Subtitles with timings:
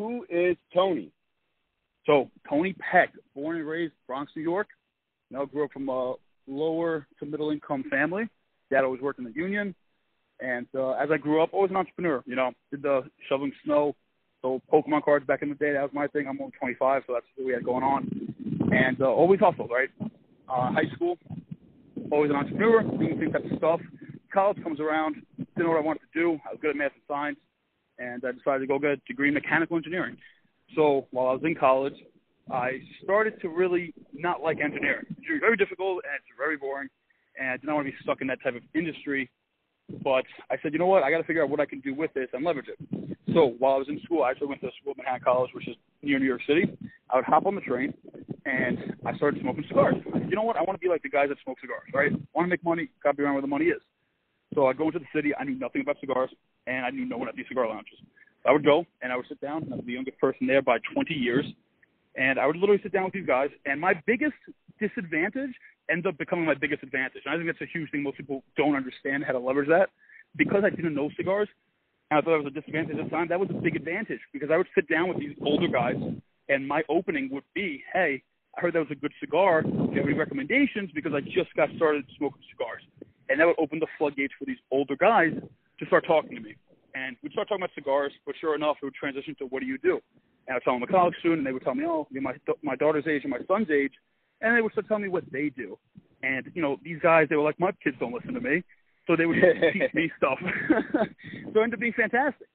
[0.00, 1.12] Who is Tony?
[2.06, 4.68] So Tony Peck, born and raised Bronx, New York.
[5.30, 6.14] Now grew up from a
[6.46, 8.26] lower to middle income family.
[8.70, 9.74] Dad always worked in the union,
[10.40, 12.24] and uh, as I grew up, I was an entrepreneur.
[12.24, 13.94] You know, did the shoveling snow,
[14.40, 15.74] sold Pokemon cards back in the day.
[15.74, 16.26] That was my thing.
[16.26, 18.08] I'm only 25, so that's what we had going on,
[18.72, 19.70] and uh, always hustled.
[19.70, 19.90] Right,
[20.48, 21.18] uh, high school,
[22.10, 23.80] always an entrepreneur, doing same type of stuff.
[24.32, 26.38] College comes around, didn't know what I wanted to do.
[26.48, 27.36] I was good at math and science
[28.00, 30.16] and I decided to go get a degree in mechanical engineering.
[30.74, 31.94] So while I was in college,
[32.50, 35.06] I started to really not like engineering.
[35.10, 36.88] It's very difficult and it's very boring,
[37.38, 39.30] and I did not want to be stuck in that type of industry.
[40.02, 41.02] But I said, you know what?
[41.02, 42.78] I got to figure out what I can do with this and leverage it.
[43.34, 45.68] So while I was in school, I actually went to school at Manhattan College, which
[45.68, 46.76] is near New York City.
[47.10, 47.92] I would hop on the train,
[48.46, 49.96] and I started smoking cigars.
[50.12, 50.56] Said, you know what?
[50.56, 52.12] I want to be like the guys that smoke cigars, right?
[52.12, 52.88] I want to make money.
[53.02, 53.82] Got to be around where the money is.
[54.54, 55.32] So I go into the city.
[55.38, 56.30] I knew nothing about cigars,
[56.66, 57.98] and I knew no one at these cigar lounges.
[58.46, 59.68] I would go and I would sit down.
[59.70, 61.44] I was the youngest person there by 20 years,
[62.16, 63.50] and I would literally sit down with these guys.
[63.66, 64.34] And my biggest
[64.80, 65.54] disadvantage
[65.90, 67.22] ends up becoming my biggest advantage.
[67.26, 68.02] And I think that's a huge thing.
[68.02, 69.90] Most people don't understand how to leverage that.
[70.36, 71.48] Because I didn't know cigars,
[72.10, 73.28] and I thought it was a disadvantage at the time.
[73.28, 75.96] That was a big advantage because I would sit down with these older guys,
[76.48, 78.22] and my opening would be, "Hey,
[78.56, 79.62] I heard that was a good cigar.
[79.62, 80.92] Do you have any recommendations?
[80.92, 82.82] Because I just got started smoking cigars."
[83.30, 85.32] And that would open the floodgates for these older guys
[85.78, 86.54] to start talking to me.
[86.94, 89.66] And we'd start talking about cigars, but sure enough, it would transition to what do
[89.66, 90.00] you do?
[90.48, 92.22] And I'd tell them I'm a college student, and they would tell me, oh, you're
[92.22, 93.92] my my daughter's age and my son's age,
[94.40, 95.78] and they would start telling me what they do.
[96.22, 98.64] And you know, these guys, they were like, my kids don't listen to me,
[99.06, 99.38] so they would
[99.72, 100.38] teach me stuff.
[100.42, 102.48] so it ended up being fantastic.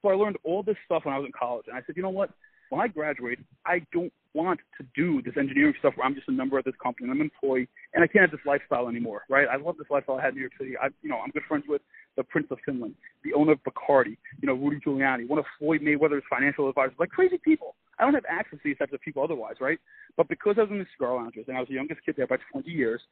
[0.00, 2.02] So I learned all this stuff when I was in college, and I said, you
[2.02, 2.30] know what?
[2.72, 6.32] When I graduate, I don't want to do this engineering stuff where I'm just a
[6.32, 9.24] member of this company and I'm an employee and I can't have this lifestyle anymore,
[9.28, 9.46] right?
[9.46, 10.72] I love this lifestyle I had in New York City.
[10.82, 11.82] I, you know, I'm good friends with
[12.16, 12.94] the Prince of Finland,
[13.24, 17.10] the owner of Bacardi, you know, Rudy Giuliani, one of Floyd Mayweather's financial advisors, like
[17.10, 17.74] crazy people.
[17.98, 19.78] I don't have access to these types of people otherwise, right?
[20.16, 22.26] But because I was in the cigar lounges and I was the youngest kid there
[22.26, 23.02] by 20 years,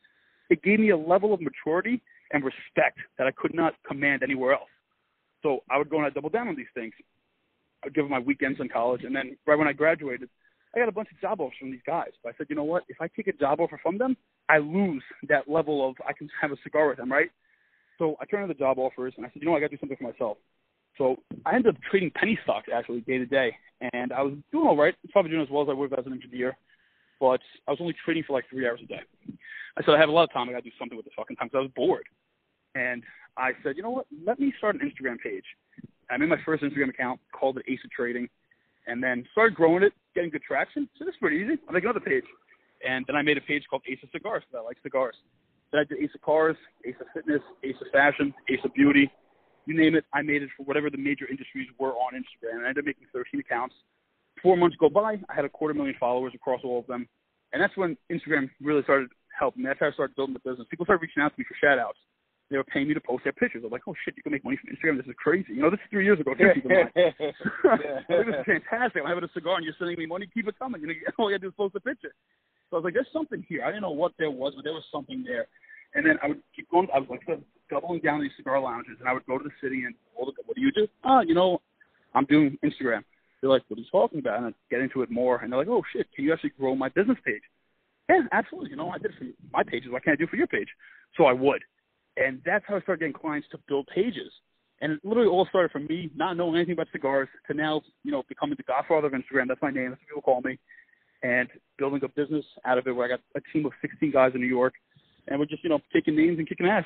[0.48, 2.00] it gave me a level of maturity
[2.32, 4.70] and respect that I could not command anywhere else.
[5.42, 6.94] So I would go and I'd double down on these things.
[7.94, 10.28] Give my weekends in college, and then right when I graduated,
[10.74, 12.10] I got a bunch of job offers from these guys.
[12.22, 12.84] But I said, you know what?
[12.88, 14.16] If I take a job offer from them,
[14.48, 17.30] I lose that level of I can have a cigar with them, right?
[17.98, 19.56] So I turned to the job offers and I said, you know?
[19.56, 20.36] I got to do something for myself.
[20.96, 23.54] So I ended up trading penny stocks actually day to day,
[23.92, 24.94] and I was doing all right.
[25.10, 26.56] Probably doing as well as I would as an engineer,
[27.18, 29.00] but I was only trading for like three hours a day.
[29.76, 30.48] I said I have a lot of time.
[30.48, 32.04] I got to do something with the fucking time because I was bored.
[32.74, 33.02] And
[33.36, 34.06] I said, you know what?
[34.26, 35.44] Let me start an Instagram page.
[36.10, 38.28] I made my first Instagram account, called it Ace of Trading,
[38.86, 40.88] and then started growing it, getting good traction.
[40.98, 41.58] So this is pretty easy.
[41.68, 42.24] I'll make another page.
[42.86, 45.14] And then I made a page called Ace of Cigars because I like cigars.
[45.70, 49.10] Then I did Ace of Cars, Ace of Fitness, Ace of Fashion, Ace of Beauty.
[49.66, 52.56] You name it, I made it for whatever the major industries were on Instagram.
[52.56, 53.74] And I ended up making 13 accounts.
[54.42, 57.06] Four months go by, I had a quarter million followers across all of them.
[57.52, 59.62] And that's when Instagram really started helping.
[59.62, 60.66] That's how I started building the business.
[60.70, 61.98] People started reaching out to me for shout outs
[62.50, 63.62] they were paying me to post their pictures.
[63.64, 64.96] I'm like, oh shit, you can make money from Instagram.
[64.96, 65.54] This is crazy.
[65.54, 66.34] You know, this is three years ago.
[66.34, 66.90] Too, keep in mind.
[66.94, 69.02] this is fantastic.
[69.02, 70.26] I'm having a cigar and you're sending me money.
[70.34, 70.80] Keep it coming.
[70.80, 72.12] You know, all you got to do is post a picture.
[72.68, 73.62] So I was like, there's something here.
[73.62, 75.46] I didn't know what there was, but there was something there.
[75.94, 76.88] And then I would keep going.
[76.94, 77.22] I was like
[77.70, 80.54] doubling down these cigar lounges, and I would go to the city and, look, what
[80.54, 80.86] do you do?
[81.04, 81.60] Ah, you know,
[82.14, 83.02] I'm doing Instagram.
[83.40, 84.38] They're like, what are you talking about?
[84.38, 86.74] And I get into it more, and they're like, oh shit, can you actually grow
[86.74, 87.42] my business page?
[88.08, 88.70] Yeah, absolutely.
[88.70, 89.90] You know, I did it for my pages.
[89.90, 90.68] Why can't I do it for your page?
[91.16, 91.62] So I would.
[92.20, 94.30] And that's how I started getting clients to build pages.
[94.82, 98.12] And it literally all started from me not knowing anything about cigars to now, you
[98.12, 99.48] know, becoming the godfather of Instagram.
[99.48, 99.90] That's my name.
[99.90, 100.58] That's what people call me.
[101.22, 104.32] And building a business out of it where I got a team of 16 guys
[104.34, 104.74] in New York.
[105.28, 106.84] And we're just, you know, taking names and kicking ass.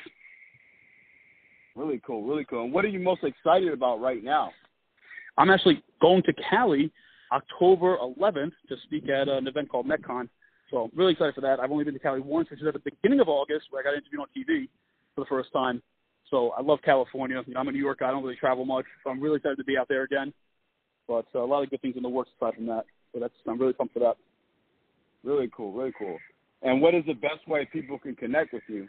[1.75, 2.23] Really cool.
[2.23, 2.63] Really cool.
[2.63, 4.51] And what are you most excited about right now?
[5.37, 6.91] I'm actually going to Cali
[7.31, 10.29] October 11th to speak at an event called MetCon.
[10.71, 11.59] So I'm really excited for that.
[11.59, 13.83] I've only been to Cali once, which is at the beginning of August, where I
[13.83, 14.67] got interviewed on TV
[15.15, 15.81] for the first time.
[16.29, 17.41] So I love California.
[17.45, 18.09] You know, I'm a New York guy.
[18.09, 20.33] I don't really travel much, so I'm really excited to be out there again.
[21.07, 22.85] But uh, a lot of good things in the works aside from that.
[23.13, 24.17] So that's I'm really pumped for that.
[25.23, 26.17] Really cool, really cool.
[26.61, 28.87] And what is the best way people can connect with you?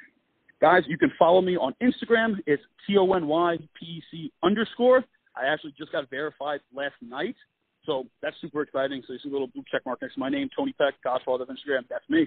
[0.61, 2.37] Guys, you can follow me on Instagram.
[2.47, 5.05] It's T O N Y P E C underscore.
[5.37, 7.37] I actually just got verified last night.
[7.85, 9.03] So that's super exciting.
[9.07, 11.45] So you see a little blue check mark next to my name, Tony Peck, Godfather
[11.45, 11.85] of Instagram.
[11.89, 12.27] That's me.